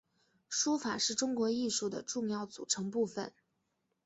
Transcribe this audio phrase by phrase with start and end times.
[0.49, 3.31] 书法是中国艺术的重要组成部份。